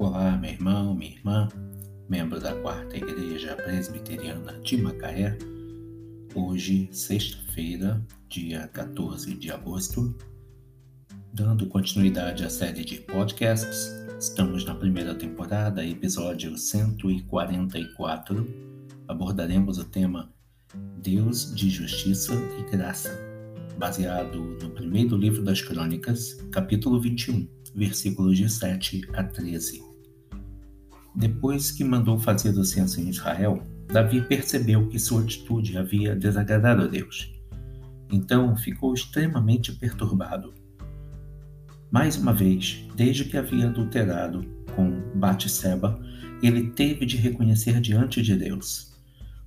[0.00, 1.46] Olá, meu irmão, minha irmã,
[2.08, 5.36] membro da Quarta Igreja Presbiteriana de Macaé.
[6.34, 10.16] Hoje, sexta-feira, dia 14 de agosto,
[11.34, 18.48] dando continuidade à série de podcasts, estamos na primeira temporada, episódio 144.
[19.06, 20.32] Abordaremos o tema
[21.02, 23.10] Deus de Justiça e Graça,
[23.76, 29.89] baseado no primeiro livro das Crônicas, capítulo 21, versículos de 7 a 13.
[31.14, 36.82] Depois que mandou fazer o censo em Israel, Davi percebeu que sua atitude havia desagradado
[36.82, 37.32] a Deus.
[38.10, 40.54] Então ficou extremamente perturbado.
[41.90, 44.44] Mais uma vez, desde que havia adulterado
[44.76, 46.00] com Batseba,
[46.40, 48.96] ele teve de reconhecer diante de Deus: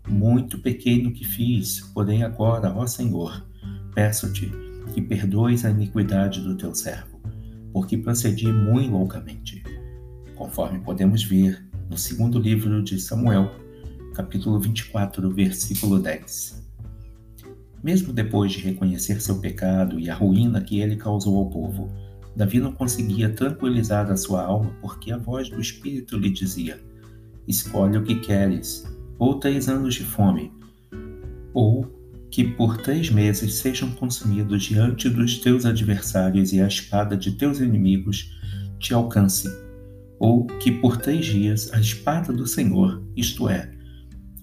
[0.09, 3.45] Muito pequeno que fiz, porém agora, ó Senhor,
[3.95, 4.51] peço-te
[4.93, 7.21] que perdoes a iniquidade do teu servo,
[7.71, 9.63] porque procedi muito loucamente
[10.35, 13.51] conforme podemos ver no segundo livro de Samuel,
[14.13, 16.63] capítulo 24, versículo 10.
[17.83, 21.91] Mesmo depois de reconhecer seu pecado e a ruína que ele causou ao povo,
[22.35, 26.79] Davi não conseguia tranquilizar a sua alma porque a voz do Espírito lhe dizia:
[27.47, 28.85] Escolhe o que queres,
[29.19, 30.51] ou três anos de fome,
[31.53, 31.85] ou
[32.31, 37.59] que por três meses sejam consumidos diante dos teus adversários e a espada de teus
[37.59, 38.31] inimigos
[38.79, 39.62] te alcance
[40.23, 43.69] ou que por três dias a espada do Senhor, isto é,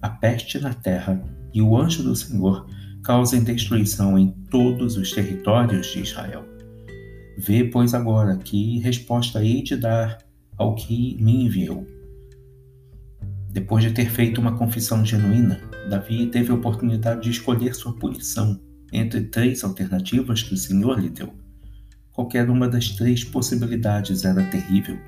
[0.02, 2.66] a peste na terra e o anjo do Senhor,
[3.02, 6.44] causem destruição em todos os territórios de Israel.
[7.38, 10.18] Vê, pois, agora que resposta hei de dar
[10.58, 11.86] ao que me enviou.
[13.50, 18.60] Depois de ter feito uma confissão genuína, Davi teve a oportunidade de escolher sua punição
[18.92, 21.32] entre três alternativas que o Senhor lhe deu.
[22.12, 24.98] Qualquer uma das três possibilidades era terrível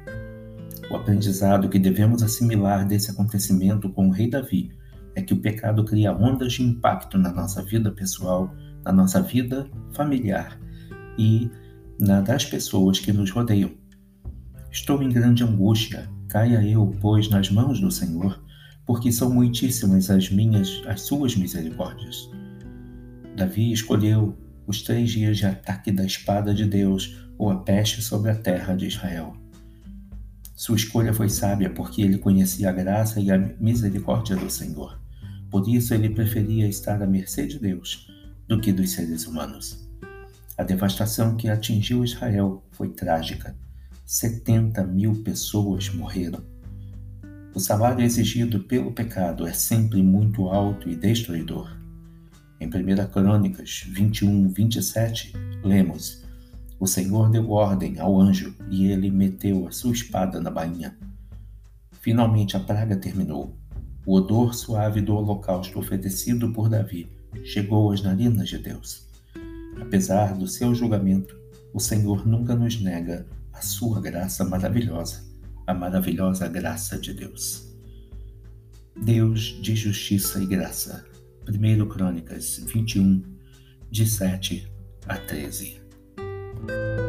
[0.93, 4.71] o aprendizado que devemos assimilar desse acontecimento com o rei Davi
[5.15, 8.55] é que o pecado cria ondas de impacto na nossa vida pessoal,
[8.85, 10.61] na nossa vida familiar
[11.19, 11.51] e
[11.99, 13.71] na das pessoas que nos rodeiam.
[14.71, 18.43] Estou em grande angústia, caia eu, pois, nas mãos do Senhor,
[18.85, 22.31] porque são muitíssimas as minhas, as suas misericórdias.
[23.35, 24.37] Davi escolheu
[24.67, 28.75] os três dias de ataque da espada de Deus ou a peste sobre a terra
[28.75, 29.42] de Israel.
[30.63, 34.97] Sua escolha foi sábia porque ele conhecia a graça e a misericórdia do Senhor.
[35.51, 38.09] Por isso ele preferia estar à mercê de Deus
[38.47, 39.91] do que dos seres humanos.
[40.57, 43.57] A devastação que atingiu Israel foi trágica.
[44.07, 46.45] 70 mil pessoas morreram.
[47.53, 51.77] O salário exigido pelo pecado é sempre muito alto e destruidor.
[52.61, 55.33] Em 1 Crônicas 21, 27,
[55.65, 56.22] lemos:
[56.83, 60.99] o Senhor deu ordem ao anjo e ele meteu a sua espada na bainha.
[62.01, 63.57] Finalmente a praga terminou.
[64.05, 67.09] O odor suave do holocausto oferecido por Davi
[67.45, 69.07] chegou às narinas de Deus.
[69.81, 71.39] Apesar do seu julgamento,
[71.73, 75.23] o Senhor nunca nos nega a sua graça maravilhosa,
[75.65, 77.73] a maravilhosa graça de Deus.
[79.01, 81.07] Deus de justiça e graça.
[81.49, 83.23] 1 Crônicas 21,
[83.89, 84.69] de 7
[85.07, 85.82] a 13.
[86.63, 87.02] Bye.